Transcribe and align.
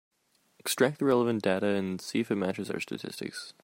Extract 0.57 0.97
the 0.97 1.05
relevant 1.05 1.43
data 1.43 1.67
and 1.67 2.01
see 2.01 2.21
if 2.21 2.31
it 2.31 2.35
matches 2.35 2.71
our 2.71 2.79
statistics. 2.79 3.53